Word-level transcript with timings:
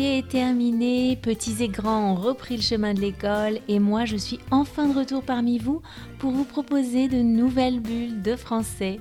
Est 0.00 0.28
terminé, 0.28 1.16
petits 1.16 1.56
et 1.60 1.68
grands 1.68 2.12
ont 2.12 2.14
repris 2.14 2.54
le 2.54 2.62
chemin 2.62 2.94
de 2.94 3.00
l'école 3.00 3.58
et 3.66 3.80
moi 3.80 4.04
je 4.04 4.16
suis 4.16 4.38
enfin 4.52 4.86
de 4.86 4.96
retour 4.96 5.24
parmi 5.24 5.58
vous 5.58 5.82
pour 6.20 6.30
vous 6.30 6.44
proposer 6.44 7.08
de 7.08 7.16
nouvelles 7.16 7.80
bulles 7.80 8.22
de 8.22 8.36
français. 8.36 9.00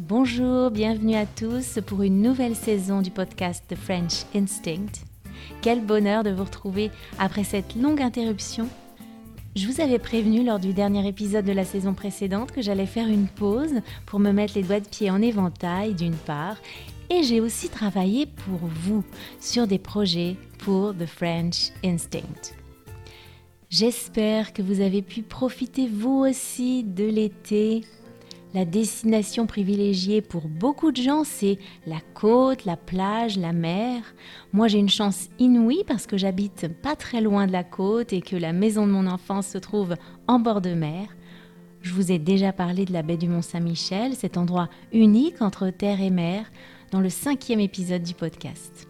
Bonjour, 0.00 0.72
bienvenue 0.72 1.14
à 1.14 1.26
tous 1.26 1.78
pour 1.86 2.02
une 2.02 2.22
nouvelle 2.22 2.56
saison 2.56 3.02
du 3.02 3.12
podcast 3.12 3.62
The 3.68 3.76
French 3.76 4.24
Instinct. 4.34 5.04
Quel 5.62 5.80
bonheur 5.80 6.24
de 6.24 6.30
vous 6.30 6.44
retrouver 6.44 6.90
après 7.20 7.44
cette 7.44 7.76
longue 7.76 8.02
interruption. 8.02 8.68
Je 9.54 9.68
vous 9.68 9.80
avais 9.80 10.00
prévenu 10.00 10.44
lors 10.44 10.58
du 10.58 10.72
dernier 10.72 11.06
épisode 11.06 11.44
de 11.44 11.52
la 11.52 11.64
saison 11.64 11.94
précédente 11.94 12.50
que 12.50 12.62
j'allais 12.62 12.86
faire 12.86 13.06
une 13.06 13.28
pause 13.28 13.80
pour 14.06 14.18
me 14.18 14.32
mettre 14.32 14.54
les 14.56 14.64
doigts 14.64 14.80
de 14.80 14.88
pied 14.88 15.08
en 15.08 15.22
éventail 15.22 15.94
d'une 15.94 16.16
part 16.16 16.56
et 17.10 17.22
j'ai 17.22 17.40
aussi 17.40 17.68
travaillé 17.68 18.26
pour 18.26 18.58
vous 18.58 19.04
sur 19.40 19.66
des 19.66 19.78
projets 19.78 20.36
pour 20.58 20.94
The 20.94 21.06
French 21.06 21.70
Instinct. 21.84 22.54
J'espère 23.68 24.52
que 24.52 24.62
vous 24.62 24.80
avez 24.80 25.02
pu 25.02 25.22
profiter 25.22 25.88
vous 25.88 26.24
aussi 26.24 26.84
de 26.84 27.04
l'été. 27.04 27.82
La 28.54 28.64
destination 28.64 29.46
privilégiée 29.46 30.22
pour 30.22 30.48
beaucoup 30.48 30.92
de 30.92 31.02
gens, 31.02 31.24
c'est 31.24 31.58
la 31.86 31.98
côte, 32.14 32.64
la 32.64 32.76
plage, 32.76 33.36
la 33.36 33.52
mer. 33.52 34.02
Moi, 34.52 34.68
j'ai 34.68 34.78
une 34.78 34.88
chance 34.88 35.28
inouïe 35.38 35.84
parce 35.86 36.06
que 36.06 36.16
j'habite 36.16 36.68
pas 36.68 36.96
très 36.96 37.20
loin 37.20 37.46
de 37.46 37.52
la 37.52 37.64
côte 37.64 38.12
et 38.12 38.22
que 38.22 38.36
la 38.36 38.52
maison 38.52 38.86
de 38.86 38.92
mon 38.92 39.06
enfance 39.06 39.48
se 39.48 39.58
trouve 39.58 39.94
en 40.26 40.38
bord 40.38 40.60
de 40.60 40.72
mer. 40.72 41.08
Je 41.82 41.92
vous 41.92 42.10
ai 42.10 42.18
déjà 42.18 42.52
parlé 42.52 42.84
de 42.84 42.92
la 42.92 43.02
baie 43.02 43.16
du 43.16 43.28
Mont-Saint-Michel, 43.28 44.14
cet 44.14 44.36
endroit 44.36 44.68
unique 44.92 45.42
entre 45.42 45.70
terre 45.70 46.00
et 46.00 46.10
mer, 46.10 46.50
dans 46.90 47.00
le 47.00 47.10
cinquième 47.10 47.60
épisode 47.60 48.02
du 48.02 48.14
podcast. 48.14 48.86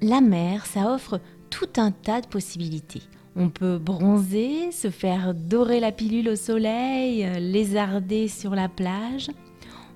La 0.00 0.20
mer, 0.20 0.66
ça 0.66 0.92
offre 0.92 1.20
tout 1.50 1.68
un 1.76 1.90
tas 1.90 2.20
de 2.20 2.26
possibilités. 2.26 3.02
On 3.36 3.48
peut 3.48 3.78
bronzer, 3.78 4.70
se 4.70 4.90
faire 4.90 5.34
dorer 5.34 5.80
la 5.80 5.92
pilule 5.92 6.28
au 6.28 6.36
soleil, 6.36 7.28
lézarder 7.40 8.28
sur 8.28 8.54
la 8.54 8.68
plage. 8.68 9.30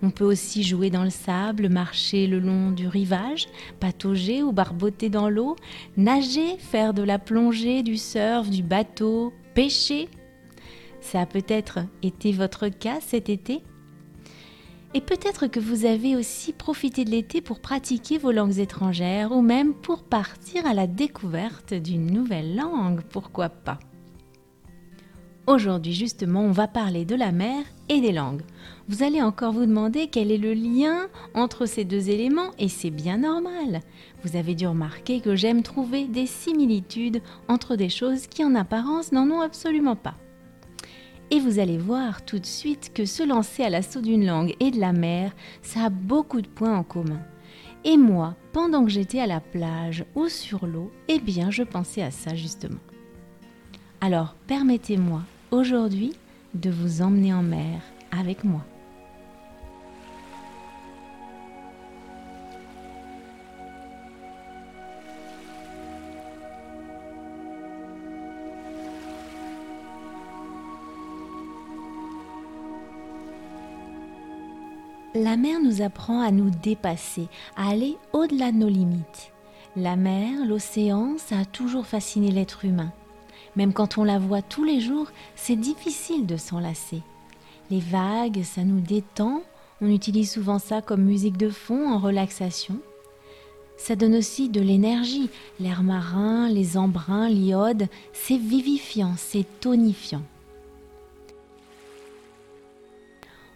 On 0.03 0.11
peut 0.11 0.25
aussi 0.25 0.63
jouer 0.63 0.91
dans 0.91 1.05
le 1.05 1.11
sable, 1.11 1.69
marcher 1.69 2.27
le 2.27 2.39
long 2.39 2.71
du 2.71 2.87
rivage, 2.87 3.47
patauger 3.81 4.43
ou 4.43 4.53
barboter 4.53 5.09
dans 5.09 5.29
l'eau, 5.29 5.57
nager, 5.97 6.57
faire 6.59 6.95
de 6.95 7.03
la 7.03 7.19
plongée, 7.19 7.83
du 7.83 7.97
surf, 7.97 8.49
du 8.49 8.63
bateau, 8.63 9.33
pêcher. 9.55 10.09
Ça 11.01 11.21
a 11.21 11.27
peut-être 11.27 11.81
été 12.03 12.33
votre 12.33 12.69
cas 12.69 12.99
cet 13.01 13.29
été? 13.29 13.63
Et 14.99 15.01
peut-être 15.01 15.47
que 15.47 15.61
vous 15.61 15.85
avez 15.85 16.17
aussi 16.17 16.53
profité 16.53 17.05
de 17.05 17.11
l'été 17.11 17.41
pour 17.41 17.61
pratiquer 17.61 18.19
vos 18.19 18.33
langues 18.33 18.59
étrangères 18.59 19.31
ou 19.31 19.43
même 19.43 19.73
pour 19.73 20.03
partir 20.03 20.67
à 20.67 20.75
la 20.75 20.89
découverte 20.89 21.73
d'une 21.73 22.07
nouvelle 22.07 22.57
langue, 22.57 23.03
pourquoi 23.03 23.49
pas. 23.49 23.79
Aujourd'hui 25.47 25.93
justement, 25.93 26.41
on 26.41 26.51
va 26.51 26.67
parler 26.67 27.05
de 27.05 27.15
la 27.15 27.31
mer 27.31 27.63
et 27.89 28.01
des 28.01 28.11
langues. 28.11 28.43
Vous 28.89 29.05
allez 29.05 29.23
encore 29.23 29.53
vous 29.53 29.67
demander 29.67 30.09
quel 30.09 30.33
est 30.33 30.37
le 30.37 30.53
lien 30.53 31.07
entre 31.33 31.67
ces 31.67 31.85
deux 31.85 32.11
éléments 32.11 32.51
et 32.59 32.69
c'est 32.69 32.91
bien 32.91 33.19
normal. 33.19 33.83
Vous 34.25 34.37
avez 34.37 34.57
dû 34.57 34.67
remarquer 34.67 35.21
que 35.21 35.37
j'aime 35.37 35.63
trouver 35.63 36.07
des 36.09 36.27
similitudes 36.27 37.23
entre 37.47 37.77
des 37.77 37.89
choses 37.89 38.27
qui 38.27 38.45
en 38.45 38.57
apparence 38.57 39.13
n'en 39.13 39.31
ont 39.31 39.43
absolument 39.43 39.95
pas. 39.95 40.17
Et 41.31 41.41
vous 41.41 41.59
allez 41.59 41.77
voir 41.77 42.25
tout 42.25 42.39
de 42.39 42.47
suite 42.47 42.91
que 42.95 43.05
se 43.05 43.23
lancer 43.23 43.63
à 43.63 43.71
l'assaut 43.71 44.01
d'une 44.01 44.25
langue 44.25 44.55
et 44.61 44.71
de 44.71 44.81
la 44.81 44.93
mer, 44.93 45.33
ça 45.63 45.85
a 45.85 45.91
beaucoup 45.91 46.41
de 46.41 46.49
points 46.49 46.77
en 46.77 46.83
commun. 46.83 47.21
Et 47.85 47.97
moi, 47.97 48.35
pendant 48.53 48.85
que 48.85 48.91
j'étais 48.91 49.21
à 49.21 49.27
la 49.27 49.41
plage 49.41 50.05
ou 50.15 50.29
sur 50.29 50.67
l'eau, 50.67 50.91
eh 51.09 51.21
bien 51.21 51.51
je 51.51 51.63
pensais 51.63 52.03
à 52.03 52.11
ça 52.11 52.35
justement. 52.35 52.81
Alors 54.01 54.35
permettez-moi 54.47 55.23
aujourd'hui 55.51 56.15
de 56.55 56.71
vous 56.71 57.03
emmener 57.03 57.35
en 57.35 57.43
mer 57.43 57.83
avec 58.11 58.43
moi. 58.45 58.65
La 75.21 75.37
mer 75.37 75.59
nous 75.61 75.83
apprend 75.83 76.21
à 76.21 76.31
nous 76.31 76.49
dépasser, 76.49 77.27
à 77.57 77.71
aller 77.71 77.97
au-delà 78.13 78.53
de 78.53 78.59
nos 78.59 78.69
limites. 78.69 79.33
La 79.75 79.97
mer, 79.97 80.47
l'océan, 80.47 81.17
ça 81.19 81.41
a 81.41 81.45
toujours 81.45 81.87
fasciné 81.87 82.31
l'être 82.31 82.65
humain. 82.65 82.93
Même 83.57 83.73
quand 83.73 83.99
on 83.99 84.05
la 84.05 84.21
voit 84.21 84.43
tous 84.43 84.63
les 84.63 84.81
jours, 84.81 85.09
c'est 85.35 85.57
difficile 85.57 86.25
de 86.25 86.37
s'en 86.37 86.61
lasser. 86.61 87.03
Les 87.69 87.81
vagues, 87.81 88.45
ça 88.45 88.63
nous 88.63 88.79
détend, 88.79 89.43
on 89.81 89.91
utilise 89.91 90.31
souvent 90.31 90.61
ça 90.61 90.83
comme 90.83 91.03
musique 91.03 91.37
de 91.37 91.49
fond 91.49 91.91
en 91.91 91.99
relaxation. 91.99 92.79
Ça 93.77 93.97
donne 93.97 94.15
aussi 94.15 94.49
de 94.49 94.61
l'énergie, 94.61 95.31
l'air 95.59 95.83
marin, 95.83 96.49
les 96.49 96.77
embruns, 96.77 97.29
l'iode, 97.29 97.89
c'est 98.13 98.39
vivifiant, 98.39 99.15
c'est 99.17 99.47
tonifiant. 99.59 100.23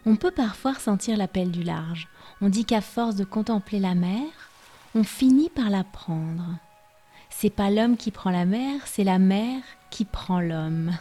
On 0.05 0.17
peut 0.17 0.31
parfois 0.31 0.73
ressentir 0.73 1.15
l'appel 1.15 1.49
du 1.49 1.63
large. 1.63 2.09
On 2.41 2.49
dit 2.49 2.65
qu'à 2.65 2.81
force 2.81 3.15
de 3.15 3.23
contempler 3.23 3.79
la 3.79 3.95
mer, 3.95 4.25
on 4.95 5.03
finit 5.03 5.49
par 5.49 5.69
la 5.69 5.85
prendre. 5.85 6.43
C'est 7.29 7.49
pas 7.49 7.71
l'homme 7.71 7.95
qui 7.95 8.11
prend 8.11 8.29
la 8.29 8.45
mer, 8.45 8.81
c'est 8.85 9.05
la 9.05 9.17
mer 9.17 9.61
qui 9.89 10.03
prend 10.03 10.41
l'homme. 10.41 10.91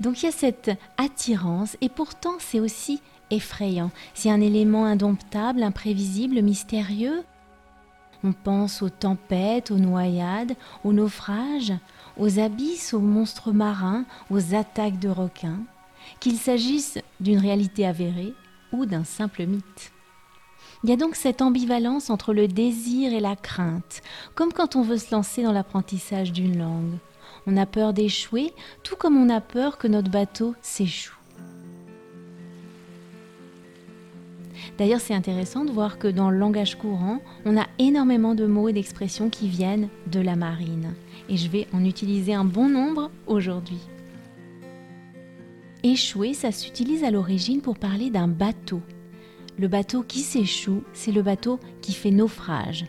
Donc 0.00 0.22
il 0.22 0.26
y 0.26 0.28
a 0.28 0.32
cette 0.32 0.70
attirance 0.98 1.76
et 1.80 1.88
pourtant 1.88 2.34
c'est 2.38 2.60
aussi 2.60 3.00
effrayant. 3.30 3.90
C'est 4.12 4.30
un 4.30 4.42
élément 4.42 4.84
indomptable, 4.84 5.62
imprévisible, 5.62 6.42
mystérieux. 6.42 7.24
On 8.24 8.32
pense 8.32 8.82
aux 8.82 8.90
tempêtes, 8.90 9.70
aux 9.70 9.78
noyades, 9.78 10.54
aux 10.84 10.92
naufrages, 10.92 11.72
aux 12.18 12.38
abysses, 12.38 12.92
aux 12.92 13.00
monstres 13.00 13.52
marins, 13.52 14.04
aux 14.30 14.54
attaques 14.54 14.98
de 14.98 15.08
requins 15.08 15.60
qu'il 16.20 16.36
s'agisse 16.36 16.98
d'une 17.20 17.38
réalité 17.38 17.86
avérée 17.86 18.34
ou 18.72 18.86
d'un 18.86 19.04
simple 19.04 19.46
mythe. 19.46 19.92
Il 20.84 20.90
y 20.90 20.92
a 20.92 20.96
donc 20.96 21.14
cette 21.14 21.42
ambivalence 21.42 22.10
entre 22.10 22.34
le 22.34 22.48
désir 22.48 23.12
et 23.12 23.20
la 23.20 23.36
crainte, 23.36 24.02
comme 24.34 24.52
quand 24.52 24.74
on 24.74 24.82
veut 24.82 24.96
se 24.96 25.14
lancer 25.14 25.42
dans 25.42 25.52
l'apprentissage 25.52 26.32
d'une 26.32 26.58
langue. 26.58 26.98
On 27.46 27.56
a 27.56 27.66
peur 27.66 27.92
d'échouer, 27.92 28.52
tout 28.82 28.96
comme 28.96 29.16
on 29.16 29.28
a 29.28 29.40
peur 29.40 29.78
que 29.78 29.86
notre 29.86 30.10
bateau 30.10 30.54
s'échoue. 30.60 31.16
D'ailleurs, 34.78 35.00
c'est 35.00 35.14
intéressant 35.14 35.64
de 35.64 35.70
voir 35.70 35.98
que 35.98 36.08
dans 36.08 36.30
le 36.30 36.38
langage 36.38 36.76
courant, 36.76 37.20
on 37.44 37.56
a 37.56 37.66
énormément 37.78 38.34
de 38.34 38.46
mots 38.46 38.68
et 38.68 38.72
d'expressions 38.72 39.28
qui 39.28 39.48
viennent 39.48 39.88
de 40.10 40.20
la 40.20 40.34
marine. 40.34 40.94
Et 41.28 41.36
je 41.36 41.48
vais 41.48 41.68
en 41.72 41.84
utiliser 41.84 42.34
un 42.34 42.44
bon 42.44 42.68
nombre 42.68 43.10
aujourd'hui. 43.26 43.80
Échouer, 45.84 46.32
ça 46.32 46.52
s'utilise 46.52 47.02
à 47.02 47.10
l'origine 47.10 47.60
pour 47.60 47.76
parler 47.76 48.08
d'un 48.08 48.28
bateau. 48.28 48.80
Le 49.58 49.66
bateau 49.66 50.04
qui 50.04 50.20
s'échoue, 50.20 50.84
c'est 50.92 51.10
le 51.10 51.22
bateau 51.22 51.58
qui 51.80 51.92
fait 51.92 52.12
naufrage. 52.12 52.84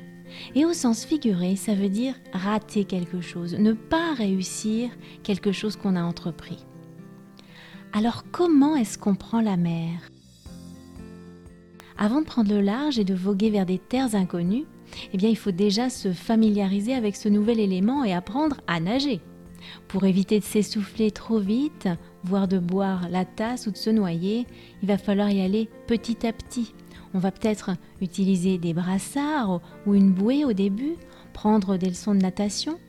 Et 0.54 0.64
au 0.64 0.74
sens 0.74 1.04
figuré, 1.04 1.56
ça 1.56 1.74
veut 1.74 1.90
dire 1.90 2.14
rater 2.34 2.86
quelque 2.86 3.20
chose, 3.20 3.56
ne 3.56 3.74
pas 3.74 4.14
réussir 4.14 4.92
quelque 5.24 5.52
chose 5.52 5.76
qu'on 5.76 5.96
a 5.96 6.04
entrepris. 6.04 6.66
Alors 7.94 8.26
comment 8.32 8.76
est-ce 8.76 9.00
qu'on 9.00 9.16
prend 9.16 9.42
la 9.42 9.58
mer? 9.58 10.00
Avant 11.98 12.22
de 12.22 12.26
prendre 12.26 12.54
le 12.54 12.62
large 12.62 13.00
et 13.00 13.04
de 13.04 13.14
voguer 13.14 13.50
vers 13.50 13.66
des 13.66 13.80
terres 13.80 14.16
inconnues, 14.16 14.66
eh 15.14 15.18
bien 15.18 15.30
il 15.30 15.38
faut 15.38 15.52
déjà 15.52 15.90
se 15.90 16.12
familiariser 16.12 16.94
avec 16.94 17.16
ce 17.16 17.30
nouvel 17.30 17.60
élément 17.60 18.04
et 18.04 18.14
apprendre 18.14 18.58
à 18.68 18.80
nager. 18.80 19.20
Pour 19.88 20.06
éviter 20.06 20.40
de 20.40 20.44
s'essouffler 20.44 21.12
trop 21.12 21.40
vite, 21.40 21.88
voire 22.24 22.48
de 22.48 22.60
boire 22.60 23.08
la 23.10 23.26
tasse 23.26 23.68
ou 23.68 23.72
de 23.72 23.78
se 23.78 23.90
noyer, 23.90 24.46
il 24.82 24.88
va 24.88 24.98
falloir 24.98 25.30
y 25.30 25.42
aller 25.42 25.70
petit 25.88 26.26
à 26.26 26.34
petit. 26.34 26.74
On 27.14 27.20
va 27.20 27.32
peut-être 27.32 27.72
utiliser 28.02 28.58
des 28.58 28.74
brassards 28.74 29.62
ou 29.86 29.94
une 29.94 30.12
bouée 30.12 30.46
au 30.46 30.54
début, 30.54 30.96
prendre 31.32 31.78
des 31.78 31.90
leçons 31.90 32.16
de 32.16 32.22
natation. 32.22 32.80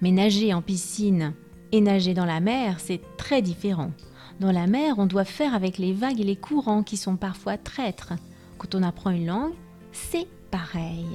Mais 0.00 0.12
nager 0.12 0.54
en 0.54 0.62
piscine 0.62 1.34
et 1.72 1.80
nager 1.80 2.14
dans 2.14 2.24
la 2.24 2.40
mer, 2.40 2.80
c'est 2.80 3.00
très 3.16 3.42
différent. 3.42 3.90
Dans 4.38 4.52
la 4.52 4.66
mer, 4.66 4.94
on 4.98 5.06
doit 5.06 5.24
faire 5.24 5.54
avec 5.54 5.78
les 5.78 5.92
vagues 5.92 6.20
et 6.20 6.24
les 6.24 6.36
courants 6.36 6.82
qui 6.82 6.96
sont 6.96 7.16
parfois 7.16 7.58
traîtres. 7.58 8.14
Quand 8.58 8.74
on 8.74 8.82
apprend 8.82 9.10
une 9.10 9.26
langue, 9.26 9.54
c'est 9.92 10.26
pareil. 10.50 11.06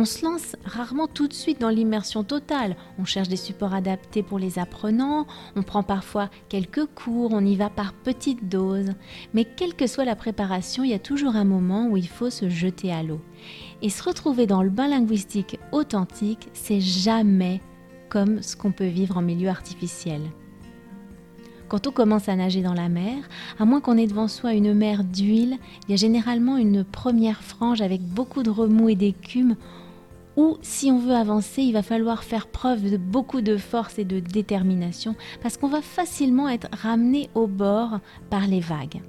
On 0.00 0.04
se 0.04 0.24
lance 0.24 0.54
rarement 0.64 1.08
tout 1.08 1.26
de 1.26 1.32
suite 1.32 1.60
dans 1.60 1.70
l'immersion 1.70 2.22
totale. 2.22 2.76
On 3.00 3.04
cherche 3.04 3.26
des 3.26 3.34
supports 3.34 3.74
adaptés 3.74 4.22
pour 4.22 4.38
les 4.38 4.60
apprenants, 4.60 5.26
on 5.56 5.64
prend 5.64 5.82
parfois 5.82 6.30
quelques 6.48 6.86
cours, 6.86 7.32
on 7.32 7.44
y 7.44 7.56
va 7.56 7.68
par 7.68 7.92
petites 7.92 8.48
doses. 8.48 8.92
Mais 9.34 9.44
quelle 9.44 9.74
que 9.74 9.88
soit 9.88 10.04
la 10.04 10.14
préparation, 10.14 10.84
il 10.84 10.90
y 10.90 10.94
a 10.94 11.00
toujours 11.00 11.34
un 11.34 11.42
moment 11.42 11.88
où 11.88 11.96
il 11.96 12.06
faut 12.06 12.30
se 12.30 12.48
jeter 12.48 12.92
à 12.92 13.02
l'eau. 13.02 13.20
Et 13.82 13.90
se 13.90 14.04
retrouver 14.04 14.46
dans 14.46 14.62
le 14.62 14.70
bain 14.70 14.86
linguistique 14.86 15.58
authentique, 15.72 16.48
c'est 16.52 16.80
jamais 16.80 17.60
comme 18.08 18.40
ce 18.40 18.54
qu'on 18.54 18.70
peut 18.70 18.86
vivre 18.86 19.16
en 19.16 19.22
milieu 19.22 19.48
artificiel. 19.48 20.20
Quand 21.66 21.88
on 21.88 21.90
commence 21.90 22.28
à 22.28 22.36
nager 22.36 22.62
dans 22.62 22.72
la 22.72 22.88
mer, 22.88 23.28
à 23.58 23.64
moins 23.64 23.80
qu'on 23.80 23.98
ait 23.98 24.06
devant 24.06 24.28
soi 24.28 24.54
une 24.54 24.74
mer 24.74 25.02
d'huile, 25.02 25.58
il 25.86 25.90
y 25.90 25.94
a 25.94 25.96
généralement 25.96 26.56
une 26.56 26.84
première 26.84 27.42
frange 27.42 27.80
avec 27.80 28.00
beaucoup 28.00 28.44
de 28.44 28.50
remous 28.50 28.90
et 28.90 28.94
d'écume 28.94 29.56
où 30.38 30.56
si 30.62 30.90
on 30.90 30.98
veut 30.98 31.16
avancer, 31.16 31.62
il 31.62 31.72
va 31.72 31.82
falloir 31.82 32.22
faire 32.22 32.46
preuve 32.46 32.90
de 32.90 32.96
beaucoup 32.96 33.40
de 33.40 33.56
force 33.56 33.98
et 33.98 34.04
de 34.04 34.20
détermination 34.20 35.16
parce 35.42 35.56
qu'on 35.56 35.68
va 35.68 35.82
facilement 35.82 36.48
être 36.48 36.68
ramené 36.72 37.28
au 37.34 37.48
bord 37.48 37.98
par 38.30 38.46
les 38.46 38.60
vagues. 38.60 39.02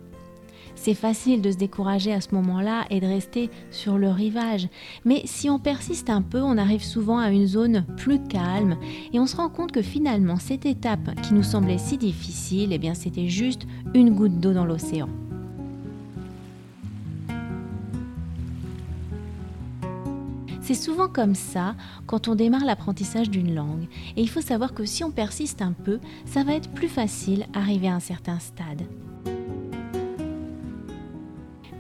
C'est 0.74 0.96
facile 0.96 1.42
de 1.42 1.52
se 1.52 1.58
décourager 1.58 2.14
à 2.14 2.22
ce 2.22 2.34
moment-là 2.34 2.86
et 2.90 3.00
de 3.00 3.06
rester 3.06 3.52
sur 3.70 3.98
le 3.98 4.10
rivage. 4.10 4.70
Mais 5.06 5.22
si 5.26 5.50
on 5.50 5.60
persiste 5.60 6.10
un 6.10 6.22
peu, 6.22 6.42
on 6.42 6.58
arrive 6.58 6.84
souvent 6.84 7.20
à 7.20 7.30
une 7.30 7.46
zone 7.46 7.86
plus 7.98 8.24
calme 8.24 8.78
et 9.14 9.20
on 9.20 9.28
se 9.28 9.36
rend 9.36 9.50
compte 9.50 9.72
que 9.72 9.82
finalement 9.84 10.38
cette 10.38 10.66
étape 10.66 11.22
qui 11.22 11.36
nous 11.36 11.44
semblait 11.44 11.78
si 11.78 11.98
difficile, 11.98 12.74
eh 12.74 12.80
bien 12.80 12.96
c'était 12.96 13.28
juste 13.28 13.68
une 13.94 14.16
goutte 14.16 14.40
d'eau 14.40 14.54
dans 14.54 14.66
l'océan. 14.66 15.10
C'est 20.70 20.76
souvent 20.76 21.08
comme 21.08 21.34
ça 21.34 21.74
quand 22.06 22.28
on 22.28 22.36
démarre 22.36 22.64
l'apprentissage 22.64 23.32
d'une 23.32 23.56
langue. 23.56 23.88
Et 24.16 24.22
il 24.22 24.30
faut 24.30 24.40
savoir 24.40 24.76
que 24.76 24.86
si 24.86 25.04
on 25.04 25.10
persiste 25.10 25.64
un 25.64 25.72
peu, 25.72 26.00
ça 26.26 26.44
va 26.44 26.54
être 26.54 26.70
plus 26.70 26.88
facile 26.88 27.48
arriver 27.56 27.88
à 27.88 27.96
un 27.96 28.00
certain 28.00 28.38
stade. 28.38 28.84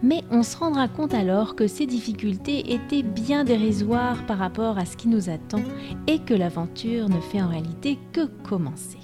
Mais 0.01 0.23
on 0.31 0.41
se 0.41 0.57
rendra 0.57 0.87
compte 0.87 1.13
alors 1.13 1.55
que 1.55 1.67
ces 1.67 1.85
difficultés 1.85 2.73
étaient 2.73 3.03
bien 3.03 3.43
dérisoires 3.43 4.25
par 4.25 4.39
rapport 4.39 4.79
à 4.79 4.85
ce 4.85 4.97
qui 4.97 5.07
nous 5.07 5.29
attend 5.29 5.61
et 6.07 6.17
que 6.17 6.33
l'aventure 6.33 7.09
ne 7.09 7.21
fait 7.21 7.43
en 7.43 7.49
réalité 7.49 7.99
que 8.11 8.25
commencer. 8.25 8.97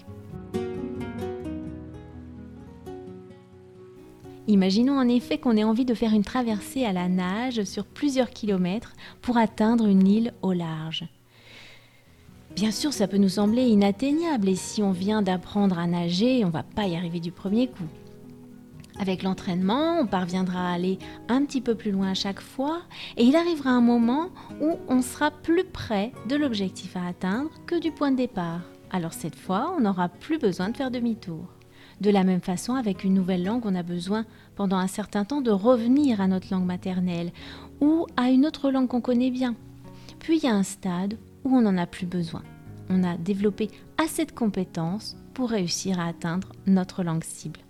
Imaginons 4.48 5.00
en 5.00 5.08
effet 5.08 5.40
qu'on 5.40 5.58
ait 5.58 5.64
envie 5.64 5.86
de 5.86 5.96
faire 5.96 6.14
une 6.14 6.24
traversée 6.24 6.86
à 6.86 6.94
la 6.94 7.08
nage 7.10 7.64
sur 7.64 7.86
plusieurs 7.86 8.30
kilomètres 8.30 8.94
pour 9.22 9.38
atteindre 9.38 9.88
une 9.88 10.08
île 10.08 10.34
au 10.44 10.54
large. 10.54 11.06
Bien 12.56 12.72
sûr, 12.72 12.94
ça 12.94 13.08
peut 13.08 13.18
nous 13.18 13.30
sembler 13.30 13.64
inatteignable 13.64 14.48
et 14.48 14.56
si 14.56 14.84
on 14.84 14.92
vient 14.92 15.24
d'apprendre 15.24 15.80
à 15.80 15.88
nager, 15.88 16.44
on 16.44 16.48
ne 16.48 16.54
va 16.54 16.64
pas 16.64 16.86
y 16.86 16.96
arriver 16.96 17.20
du 17.20 17.32
premier 17.32 17.68
coup. 17.68 17.88
Avec 18.98 19.24
l'entraînement, 19.24 20.00
on 20.00 20.06
parviendra 20.06 20.70
à 20.70 20.74
aller 20.74 21.00
un 21.28 21.44
petit 21.44 21.60
peu 21.60 21.76
plus 21.76 21.92
loin 21.92 22.12
à 22.12 22.14
chaque 22.14 22.40
fois 22.40 22.84
et 23.18 23.24
il 23.24 23.36
arrivera 23.36 23.72
un 23.72 23.82
moment 23.82 24.30
où 24.62 24.78
on 24.88 25.02
sera 25.02 25.32
plus 25.32 25.66
près 25.66 26.14
de 26.30 26.36
l'objectif 26.36 26.96
à 26.96 27.08
atteindre 27.08 27.50
que 27.66 27.80
du 27.80 27.92
point 27.92 28.12
de 28.12 28.18
départ. 28.18 28.62
Alors 28.92 29.14
cette 29.14 29.36
fois, 29.36 29.74
on 29.76 29.82
n'aura 29.82 30.08
plus 30.08 30.38
besoin 30.38 30.70
de 30.70 30.78
faire 30.78 30.92
demi-tour. 30.92 31.55
De 32.02 32.10
la 32.10 32.24
même 32.24 32.42
façon, 32.42 32.74
avec 32.74 33.04
une 33.04 33.14
nouvelle 33.14 33.44
langue, 33.44 33.66
on 33.66 33.76
a 33.76 33.84
besoin 33.84 34.26
pendant 34.56 34.78
un 34.78 34.88
certain 34.88 35.24
temps 35.24 35.42
de 35.42 35.52
revenir 35.52 36.20
à 36.20 36.28
notre 36.28 36.52
langue 36.52 36.66
maternelle 36.66 37.32
ou 37.80 38.06
à 38.18 38.30
une 38.30 38.46
autre 38.46 38.70
langue 38.70 38.88
qu'on 38.88 39.02
connaît 39.02 39.32
bien. 39.32 39.56
Puis 40.20 40.38
il 40.38 40.44
y 40.44 40.48
a 40.48 40.56
un 40.56 40.64
stade 40.64 41.18
où 41.44 41.56
on 41.56 41.62
n'en 41.62 41.78
a 41.78 41.86
plus 41.86 42.06
besoin. 42.06 42.44
On 42.90 43.04
a 43.04 43.18
développé 43.18 43.70
assez 43.98 44.26
de 44.26 44.32
compétences 44.32 45.16
pour 45.34 45.50
réussir 45.50 46.00
à 46.00 46.08
atteindre 46.08 46.52
notre 46.68 47.04
langue 47.04 47.24
cible. 47.24 47.65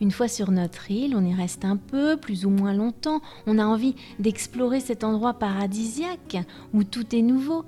Une 0.00 0.10
fois 0.10 0.28
sur 0.28 0.50
notre 0.50 0.90
île, 0.90 1.14
on 1.14 1.24
y 1.24 1.34
reste 1.34 1.64
un 1.64 1.76
peu, 1.76 2.16
plus 2.16 2.44
ou 2.44 2.50
moins 2.50 2.74
longtemps. 2.74 3.20
On 3.46 3.58
a 3.58 3.64
envie 3.64 3.94
d'explorer 4.18 4.80
cet 4.80 5.04
endroit 5.04 5.34
paradisiaque 5.34 6.38
où 6.72 6.82
tout 6.82 7.14
est 7.14 7.22
nouveau. 7.22 7.64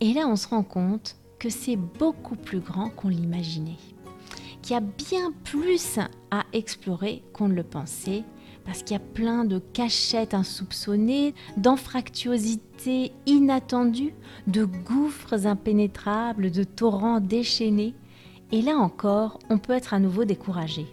Et 0.00 0.12
là, 0.12 0.26
on 0.26 0.36
se 0.36 0.48
rend 0.48 0.62
compte 0.62 1.16
que 1.38 1.48
c'est 1.48 1.76
beaucoup 1.76 2.36
plus 2.36 2.60
grand 2.60 2.90
qu'on 2.90 3.08
l'imaginait. 3.08 3.78
Qu'il 4.62 4.74
y 4.74 4.78
a 4.78 4.80
bien 4.80 5.32
plus 5.44 5.98
à 6.30 6.44
explorer 6.52 7.22
qu'on 7.32 7.48
ne 7.48 7.54
le 7.54 7.62
pensait. 7.62 8.24
Parce 8.64 8.82
qu'il 8.82 8.94
y 8.94 8.96
a 8.96 9.00
plein 9.14 9.44
de 9.44 9.60
cachettes 9.60 10.34
insoupçonnées, 10.34 11.34
d'anfractuosités 11.56 13.12
inattendues, 13.26 14.14
de 14.48 14.64
gouffres 14.64 15.46
impénétrables, 15.46 16.50
de 16.50 16.64
torrents 16.64 17.20
déchaînés. 17.20 17.94
Et 18.50 18.62
là 18.62 18.76
encore, 18.76 19.38
on 19.50 19.58
peut 19.58 19.72
être 19.72 19.94
à 19.94 20.00
nouveau 20.00 20.24
découragé. 20.24 20.86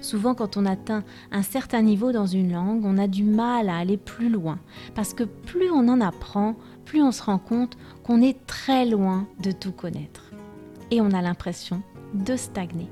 Souvent, 0.00 0.34
quand 0.34 0.56
on 0.56 0.66
atteint 0.66 1.02
un 1.32 1.42
certain 1.42 1.82
niveau 1.82 2.12
dans 2.12 2.26
une 2.26 2.52
langue, 2.52 2.84
on 2.84 2.98
a 2.98 3.08
du 3.08 3.24
mal 3.24 3.68
à 3.68 3.76
aller 3.76 3.96
plus 3.96 4.28
loin. 4.28 4.58
Parce 4.94 5.14
que 5.14 5.24
plus 5.24 5.70
on 5.70 5.88
en 5.88 6.00
apprend, 6.00 6.56
plus 6.84 7.02
on 7.02 7.12
se 7.12 7.22
rend 7.22 7.38
compte 7.38 7.76
qu'on 8.04 8.22
est 8.22 8.46
très 8.46 8.86
loin 8.86 9.26
de 9.40 9.52
tout 9.52 9.72
connaître. 9.72 10.30
Et 10.90 11.00
on 11.00 11.10
a 11.10 11.22
l'impression 11.22 11.82
de 12.14 12.36
stagner. 12.36 12.88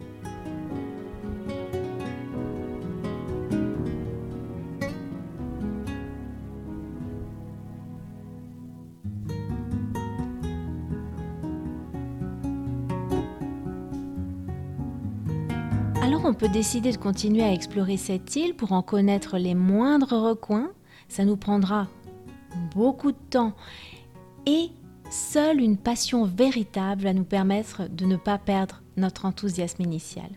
Alors 16.15 16.27
on 16.27 16.35
peut 16.35 16.49
décider 16.49 16.93
de 16.93 16.97
continuer 16.97 17.43
à 17.43 17.53
explorer 17.53 17.97
cette 17.97 18.37
île 18.37 18.55
pour 18.55 18.71
en 18.71 18.83
connaître 18.83 19.37
les 19.37 19.57
moindres 19.57 20.13
recoins. 20.13 20.71
Ça 21.09 21.25
nous 21.25 21.37
prendra 21.37 21.89
beaucoup 22.73 23.11
de 23.11 23.19
temps 23.31 23.53
et 24.47 24.71
seule 25.11 25.61
une 25.61 25.77
passion 25.77 26.25
véritable 26.25 27.03
va 27.03 27.13
nous 27.13 27.25
permettre 27.25 27.91
de 27.91 28.05
ne 28.05 28.15
pas 28.15 28.39
perdre 28.39 28.81
notre 28.97 29.25
enthousiasme 29.25 29.83
initial. 29.83 30.31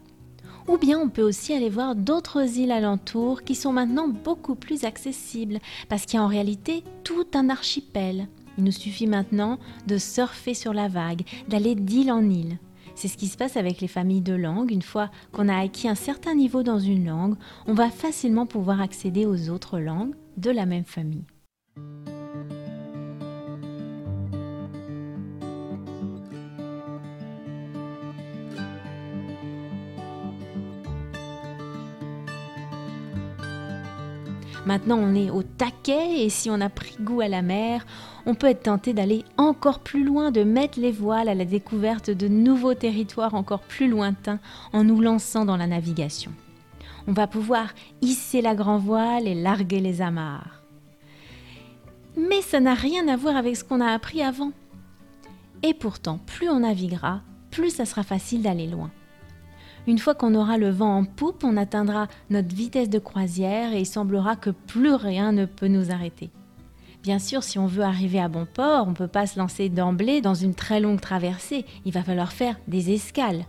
Ou 0.67 0.79
bien 0.79 0.98
on 0.98 1.10
peut 1.10 1.22
aussi 1.22 1.53
aller 1.53 1.69
voir 1.69 1.96
d'autres 1.96 2.57
îles 2.57 2.72
alentours 2.72 3.43
qui 3.43 3.53
sont 3.53 3.72
maintenant 3.72 4.07
beaucoup 4.07 4.55
plus 4.55 4.84
accessibles 4.84 5.60
parce 5.89 6.07
qu'il 6.07 6.17
y 6.17 6.19
a 6.19 6.25
en 6.25 6.27
réalité 6.27 6.84
tout 7.03 7.27
un 7.36 7.51
archipel. 7.51 8.27
Il 8.57 8.63
nous 8.63 8.72
suffit 8.72 9.05
maintenant 9.05 9.60
de 9.86 10.00
surfer 10.00 10.55
sur 10.55 10.74
la 10.74 10.88
vague, 10.88 11.22
d'aller 11.48 11.75
d'île 11.75 12.12
en 12.12 12.27
île. 12.27 12.57
C'est 12.97 13.09
ce 13.09 13.17
qui 13.17 13.27
se 13.27 13.37
passe 13.37 13.57
avec 13.57 13.79
les 13.79 13.87
familles 13.87 14.23
de 14.23 14.33
langues. 14.33 14.71
Une 14.71 14.81
fois 14.81 15.11
qu'on 15.31 15.49
a 15.49 15.59
acquis 15.59 15.87
un 15.87 15.93
certain 15.93 16.33
niveau 16.33 16.63
dans 16.63 16.79
une 16.79 17.05
langue, 17.05 17.35
on 17.67 17.75
va 17.75 17.91
facilement 17.91 18.47
pouvoir 18.47 18.81
accéder 18.81 19.27
aux 19.27 19.51
autres 19.51 19.77
langues 19.77 20.15
de 20.37 20.49
la 20.49 20.65
même 20.65 20.83
famille. 20.83 21.23
Maintenant, 34.67 34.97
on 34.97 35.15
est 35.15 35.29
au 35.29 35.43
taquet 35.43 36.25
et 36.25 36.29
si 36.29 36.50
on 36.50 36.59
a 36.59 36.67
pris 36.67 36.97
goût 37.00 37.21
à 37.21 37.29
la 37.29 37.41
mer, 37.41 37.86
on 38.25 38.36
peut 38.36 38.47
être 38.47 38.63
tenté 38.63 38.91
d'aller 38.91 39.24
encore 39.38 39.79
plus 39.79 40.03
loin, 40.03 40.29
de 40.29 40.43
mettre 40.43 40.77
les 40.77 40.91
voiles 40.91 41.29
à 41.29 41.36
la 41.36 41.45
découverte 41.45 42.09
de 42.09 42.27
nouveaux 42.27 42.74
territoires 42.74 43.33
encore 43.33 43.62
plus 43.62 43.88
lointains 43.88 44.41
en 44.74 44.83
nous 44.83 45.00
lançant 45.00 45.45
dans 45.45 45.55
la 45.55 45.67
navigation. 45.67 46.33
On 47.07 47.13
va 47.13 47.27
pouvoir 47.27 47.69
hisser 48.01 48.41
la 48.41 48.55
grand 48.55 48.77
voile 48.77 49.25
et 49.25 49.36
larguer 49.36 49.79
les 49.79 50.01
amarres. 50.01 50.62
Mais 52.17 52.41
ça 52.41 52.59
n'a 52.59 52.74
rien 52.74 53.07
à 53.07 53.15
voir 53.15 53.38
avec 53.38 53.55
ce 53.55 53.63
qu'on 53.63 53.79
a 53.79 53.93
appris 53.93 54.21
avant. 54.21 54.51
Et 55.63 55.74
pourtant, 55.74 56.19
plus 56.25 56.50
on 56.50 56.59
naviguera, 56.59 57.21
plus 57.51 57.69
ça 57.69 57.86
sera 57.86 58.03
facile 58.03 58.41
d'aller 58.41 58.67
loin. 58.67 58.91
Une 59.88 60.00
fois 60.00 60.15
qu'on 60.15 60.36
aura 60.36 60.58
le 60.58 60.70
vent 60.70 60.98
en 60.98 61.06
poupe, 61.06 61.46
on 61.46 61.56
atteindra 61.56 62.10
notre 62.29 62.53
vitesse 62.53 62.89
de 62.89 63.00
croisière 63.00 63.74
et 63.74 63.79
il 63.79 63.86
semblera 63.86 64.36
que 64.36 64.50
plus 64.50 64.94
rien 64.94 65.32
ne 65.32 65.46
peut 65.46 65.70
nous 65.70 65.91
arrêter. 65.91 66.29
Bien 67.03 67.20
sûr, 67.20 67.41
si 67.41 67.58
on 67.58 67.67
veut 67.67 67.84
arriver 67.84 68.20
à 68.20 68.27
bon 68.27 68.46
port, 68.46 68.86
on 68.86 68.89
ne 68.89 68.96
peut 68.96 69.08
pas 69.08 69.27
se 69.27 69.39
lancer 69.39 69.70
d'emblée 69.70 70.20
dans 70.20 70.34
une 70.34 70.56
très 70.56 70.82
longue 70.82 71.00
traversée, 71.00 71.65
il 71.86 71.94
va 71.94 72.03
falloir 72.03 72.34
faire 72.34 72.60
des 72.67 72.91
escales. 72.91 73.46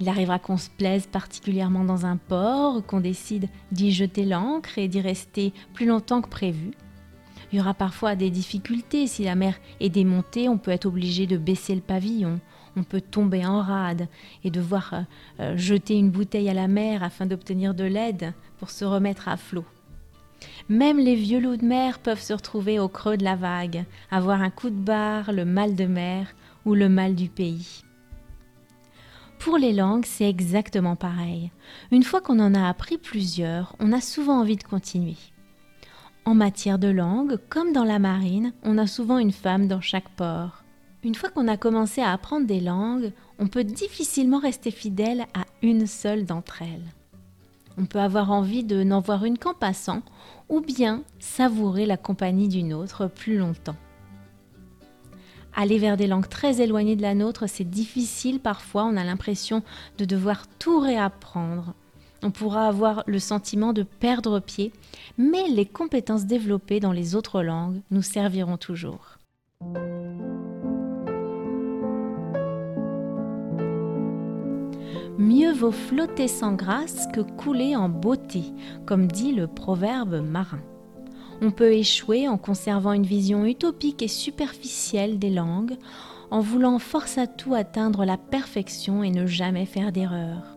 Il 0.00 0.08
arrivera 0.08 0.40
qu'on 0.40 0.56
se 0.56 0.68
plaise 0.68 1.06
particulièrement 1.06 1.84
dans 1.84 2.06
un 2.06 2.16
port, 2.16 2.84
qu'on 2.84 3.00
décide 3.00 3.48
d'y 3.70 3.92
jeter 3.92 4.24
l'ancre 4.24 4.78
et 4.78 4.88
d'y 4.88 5.00
rester 5.00 5.52
plus 5.74 5.86
longtemps 5.86 6.22
que 6.22 6.28
prévu. 6.28 6.72
Il 7.52 7.58
y 7.58 7.60
aura 7.60 7.74
parfois 7.74 8.16
des 8.16 8.30
difficultés. 8.30 9.06
Si 9.06 9.22
la 9.22 9.36
mer 9.36 9.54
est 9.78 9.90
démontée, 9.90 10.48
on 10.48 10.58
peut 10.58 10.70
être 10.72 10.86
obligé 10.86 11.26
de 11.28 11.36
baisser 11.36 11.76
le 11.76 11.80
pavillon 11.80 12.40
on 12.76 12.82
peut 12.82 13.00
tomber 13.00 13.44
en 13.44 13.60
rade 13.62 14.08
et 14.44 14.50
devoir 14.50 14.92
euh, 14.92 15.00
euh, 15.40 15.56
jeter 15.56 15.96
une 15.96 16.10
bouteille 16.10 16.48
à 16.48 16.54
la 16.54 16.68
mer 16.68 17.02
afin 17.02 17.26
d'obtenir 17.26 17.74
de 17.74 17.84
l'aide 17.84 18.32
pour 18.58 18.70
se 18.70 18.84
remettre 18.84 19.28
à 19.28 19.36
flot. 19.36 19.64
Même 20.68 20.98
les 20.98 21.16
vieux 21.16 21.40
loups 21.40 21.56
de 21.56 21.64
mer 21.64 21.98
peuvent 21.98 22.20
se 22.20 22.32
retrouver 22.32 22.78
au 22.78 22.88
creux 22.88 23.16
de 23.16 23.24
la 23.24 23.36
vague, 23.36 23.84
avoir 24.10 24.42
un 24.42 24.50
coup 24.50 24.70
de 24.70 24.74
barre, 24.74 25.32
le 25.32 25.44
mal 25.44 25.74
de 25.74 25.86
mer 25.86 26.34
ou 26.64 26.74
le 26.74 26.88
mal 26.88 27.14
du 27.14 27.28
pays. 27.28 27.82
Pour 29.38 29.56
les 29.56 29.72
langues, 29.72 30.04
c'est 30.04 30.28
exactement 30.28 30.96
pareil. 30.96 31.50
Une 31.90 32.02
fois 32.02 32.20
qu'on 32.20 32.40
en 32.40 32.54
a 32.54 32.68
appris 32.68 32.98
plusieurs, 32.98 33.74
on 33.80 33.92
a 33.92 34.00
souvent 34.00 34.40
envie 34.40 34.56
de 34.56 34.62
continuer. 34.62 35.16
En 36.26 36.34
matière 36.34 36.78
de 36.78 36.88
langue, 36.88 37.38
comme 37.48 37.72
dans 37.72 37.84
la 37.84 37.98
marine, 37.98 38.52
on 38.62 38.76
a 38.76 38.86
souvent 38.86 39.18
une 39.18 39.32
femme 39.32 39.66
dans 39.66 39.80
chaque 39.80 40.10
port. 40.10 40.62
Une 41.02 41.14
fois 41.14 41.30
qu'on 41.30 41.48
a 41.48 41.56
commencé 41.56 42.02
à 42.02 42.12
apprendre 42.12 42.46
des 42.46 42.60
langues, 42.60 43.12
on 43.38 43.46
peut 43.46 43.64
difficilement 43.64 44.38
rester 44.38 44.70
fidèle 44.70 45.26
à 45.32 45.44
une 45.62 45.86
seule 45.86 46.26
d'entre 46.26 46.60
elles. 46.60 46.92
On 47.78 47.86
peut 47.86 48.00
avoir 48.00 48.30
envie 48.30 48.64
de 48.64 48.82
n'en 48.82 49.00
voir 49.00 49.24
une 49.24 49.38
qu'en 49.38 49.54
passant, 49.54 50.02
ou 50.50 50.60
bien 50.60 51.02
savourer 51.18 51.86
la 51.86 51.96
compagnie 51.96 52.48
d'une 52.48 52.74
autre 52.74 53.06
plus 53.06 53.38
longtemps. 53.38 53.76
Aller 55.56 55.78
vers 55.78 55.96
des 55.96 56.06
langues 56.06 56.28
très 56.28 56.60
éloignées 56.60 56.96
de 56.96 57.02
la 57.02 57.14
nôtre, 57.14 57.48
c'est 57.48 57.68
difficile 57.68 58.38
parfois, 58.38 58.84
on 58.84 58.96
a 58.98 59.04
l'impression 59.04 59.62
de 59.96 60.04
devoir 60.04 60.46
tout 60.58 60.80
réapprendre. 60.80 61.72
On 62.22 62.30
pourra 62.30 62.68
avoir 62.68 63.02
le 63.06 63.18
sentiment 63.18 63.72
de 63.72 63.82
perdre 63.82 64.38
pied, 64.40 64.72
mais 65.16 65.48
les 65.48 65.66
compétences 65.66 66.26
développées 66.26 66.80
dans 66.80 66.92
les 66.92 67.14
autres 67.14 67.42
langues 67.42 67.80
nous 67.90 68.02
serviront 68.02 68.58
toujours. 68.58 69.16
Mieux 75.20 75.52
vaut 75.52 75.70
flotter 75.70 76.28
sans 76.28 76.54
grâce 76.54 77.06
que 77.12 77.20
couler 77.20 77.76
en 77.76 77.90
beauté, 77.90 78.42
comme 78.86 79.06
dit 79.06 79.32
le 79.32 79.48
proverbe 79.48 80.22
marin. 80.22 80.62
On 81.42 81.50
peut 81.50 81.74
échouer 81.74 82.26
en 82.26 82.38
conservant 82.38 82.94
une 82.94 83.04
vision 83.04 83.44
utopique 83.44 84.00
et 84.00 84.08
superficielle 84.08 85.18
des 85.18 85.28
langues, 85.28 85.76
en 86.30 86.40
voulant 86.40 86.78
force 86.78 87.18
à 87.18 87.26
tout 87.26 87.52
atteindre 87.52 88.06
la 88.06 88.16
perfection 88.16 89.02
et 89.04 89.10
ne 89.10 89.26
jamais 89.26 89.66
faire 89.66 89.92
d'erreur. 89.92 90.56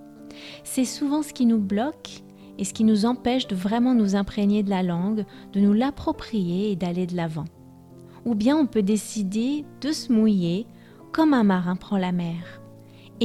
C'est 0.64 0.86
souvent 0.86 1.24
ce 1.24 1.34
qui 1.34 1.46
nous 1.46 1.60
bloque 1.60 2.24
et 2.58 2.64
ce 2.64 2.74
qui 2.74 2.86
nous 2.86 3.06
empêche 3.06 3.48
de 3.48 3.56
vraiment 3.56 3.94
nous 3.94 4.16
imprégner 4.16 4.64
de 4.64 4.70
la 4.70 4.82
langue, 4.82 5.26
de 5.52 5.60
nous 5.60 5.74
l'approprier 5.74 6.72
et 6.72 6.78
d'aller 6.78 7.06
de 7.06 7.18
l'avant. 7.18 7.46
Ou 8.24 8.34
bien 8.34 8.56
on 8.56 8.66
peut 8.66 8.82
décider 8.82 9.66
de 9.82 9.92
se 9.92 10.14
mouiller 10.14 10.68
comme 11.12 11.34
un 11.34 11.44
marin 11.44 11.76
prend 11.76 11.98
la 11.98 12.14
mer. 12.14 12.63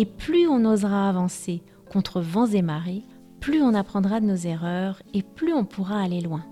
Et 0.00 0.04
plus 0.04 0.46
on 0.46 0.64
osera 0.64 1.08
avancer 1.08 1.60
contre 1.90 2.20
vents 2.20 2.46
et 2.46 2.62
marées, 2.62 3.02
plus 3.40 3.62
on 3.62 3.74
apprendra 3.74 4.20
de 4.20 4.26
nos 4.26 4.36
erreurs 4.36 5.02
et 5.12 5.24
plus 5.24 5.52
on 5.52 5.64
pourra 5.64 6.00
aller 6.00 6.20
loin. 6.20 6.44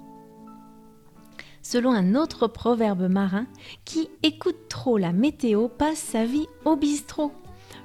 Selon 1.63 1.93
un 1.93 2.17
autre 2.17 2.49
proverbe 2.49 3.09
marin, 3.09 3.47
qui 3.85 4.09
écoute 4.25 4.67
trop 4.69 4.99
la 4.99 5.13
météo 5.13 5.69
passe 5.69 6.01
sa 6.01 6.25
vie 6.25 6.49
au 6.65 6.75
bistrot. 6.75 7.31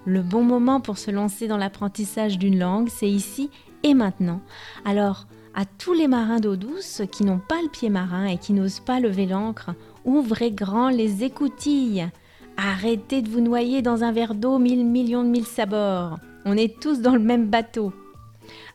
Le 0.03 0.23
bon 0.23 0.43
moment 0.43 0.81
pour 0.81 0.97
se 0.97 1.11
lancer 1.11 1.47
dans 1.47 1.57
l'apprentissage 1.57 2.39
d'une 2.39 2.57
langue, 2.57 2.89
c'est 2.89 3.11
ici 3.11 3.51
et 3.83 3.93
maintenant. 3.93 4.41
Alors, 4.83 5.27
à 5.53 5.65
tous 5.65 5.93
les 5.93 6.07
marins 6.07 6.39
d'eau 6.39 6.55
douce 6.55 7.03
qui 7.11 7.23
n'ont 7.23 7.37
pas 7.37 7.61
le 7.61 7.69
pied 7.69 7.91
marin 7.91 8.25
et 8.25 8.39
qui 8.39 8.53
n'osent 8.53 8.79
pas 8.79 8.99
lever 8.99 9.27
l'ancre, 9.27 9.75
ouvrez 10.05 10.51
grand 10.51 10.89
les 10.89 11.23
écoutilles. 11.23 12.09
Arrêtez 12.57 13.21
de 13.21 13.29
vous 13.29 13.41
noyer 13.41 13.81
dans 13.81 14.03
un 14.03 14.11
verre 14.11 14.35
d'eau 14.35 14.59
mille 14.59 14.85
millions 14.85 15.23
de 15.23 15.29
mille 15.29 15.45
sabords. 15.45 16.19
On 16.45 16.57
est 16.57 16.79
tous 16.79 17.01
dans 17.01 17.13
le 17.13 17.19
même 17.19 17.47
bateau. 17.47 17.93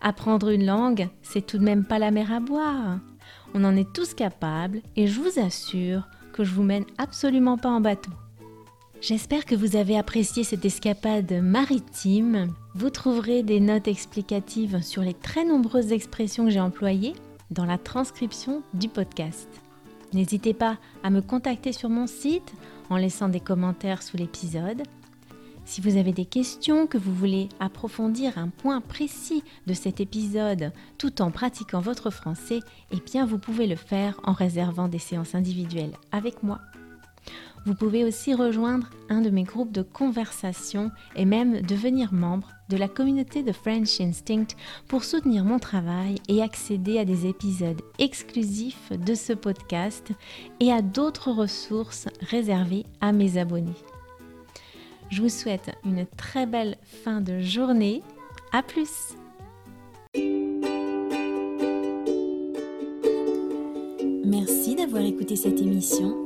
Apprendre 0.00 0.48
une 0.48 0.66
langue, 0.66 1.08
c'est 1.22 1.46
tout 1.46 1.58
de 1.58 1.64
même 1.64 1.84
pas 1.84 1.98
la 1.98 2.10
mer 2.10 2.32
à 2.32 2.40
boire. 2.40 2.98
On 3.54 3.64
en 3.64 3.76
est 3.76 3.92
tous 3.92 4.14
capables 4.14 4.82
et 4.96 5.06
je 5.06 5.20
vous 5.20 5.40
assure 5.40 6.02
que 6.32 6.44
je 6.44 6.52
vous 6.52 6.62
mène 6.62 6.84
absolument 6.98 7.56
pas 7.56 7.70
en 7.70 7.80
bateau. 7.80 8.12
J'espère 9.00 9.44
que 9.44 9.54
vous 9.54 9.76
avez 9.76 9.98
apprécié 9.98 10.42
cette 10.42 10.64
escapade 10.64 11.32
maritime. 11.42 12.48
Vous 12.74 12.90
trouverez 12.90 13.42
des 13.42 13.60
notes 13.60 13.88
explicatives 13.88 14.82
sur 14.82 15.02
les 15.02 15.14
très 15.14 15.44
nombreuses 15.44 15.92
expressions 15.92 16.44
que 16.44 16.50
j'ai 16.50 16.60
employées 16.60 17.14
dans 17.50 17.66
la 17.66 17.78
transcription 17.78 18.62
du 18.74 18.88
podcast. 18.88 19.48
N'hésitez 20.12 20.54
pas 20.54 20.78
à 21.02 21.10
me 21.10 21.20
contacter 21.20 21.72
sur 21.72 21.88
mon 21.88 22.06
site 22.06 22.54
en 22.90 22.96
laissant 22.96 23.28
des 23.28 23.40
commentaires 23.40 24.02
sous 24.02 24.16
l'épisode. 24.16 24.82
Si 25.64 25.80
vous 25.80 25.96
avez 25.96 26.12
des 26.12 26.24
questions, 26.24 26.86
que 26.86 26.96
vous 26.96 27.12
voulez 27.12 27.48
approfondir 27.58 28.38
un 28.38 28.48
point 28.48 28.80
précis 28.80 29.42
de 29.66 29.74
cet 29.74 30.00
épisode 30.00 30.72
tout 30.96 31.20
en 31.20 31.32
pratiquant 31.32 31.80
votre 31.80 32.10
français, 32.10 32.60
eh 32.92 33.00
bien 33.00 33.26
vous 33.26 33.38
pouvez 33.38 33.66
le 33.66 33.76
faire 33.76 34.20
en 34.22 34.32
réservant 34.32 34.86
des 34.86 35.00
séances 35.00 35.34
individuelles 35.34 35.96
avec 36.12 36.44
moi. 36.44 36.60
Vous 37.66 37.74
pouvez 37.74 38.04
aussi 38.04 38.32
rejoindre 38.32 38.88
un 39.08 39.20
de 39.20 39.28
mes 39.28 39.42
groupes 39.42 39.72
de 39.72 39.82
conversation 39.82 40.92
et 41.16 41.24
même 41.24 41.62
devenir 41.62 42.14
membre 42.14 42.52
de 42.68 42.76
la 42.76 42.86
communauté 42.86 43.42
de 43.42 43.50
French 43.50 44.00
Instinct 44.00 44.54
pour 44.86 45.02
soutenir 45.02 45.44
mon 45.44 45.58
travail 45.58 46.14
et 46.28 46.42
accéder 46.42 47.00
à 47.00 47.04
des 47.04 47.26
épisodes 47.26 47.82
exclusifs 47.98 48.92
de 48.92 49.14
ce 49.14 49.32
podcast 49.32 50.12
et 50.60 50.70
à 50.70 50.80
d'autres 50.80 51.32
ressources 51.32 52.06
réservées 52.20 52.86
à 53.00 53.10
mes 53.10 53.36
abonnés. 53.36 53.74
Je 55.10 55.20
vous 55.20 55.28
souhaite 55.28 55.72
une 55.84 56.06
très 56.16 56.46
belle 56.46 56.76
fin 56.84 57.20
de 57.20 57.40
journée. 57.40 58.02
À 58.52 58.62
plus! 58.62 59.16
Merci 64.24 64.76
d'avoir 64.76 65.02
écouté 65.02 65.34
cette 65.34 65.60
émission. 65.60 66.25